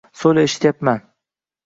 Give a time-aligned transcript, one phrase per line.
[0.21, 1.03] Soʻyla, eshityapman.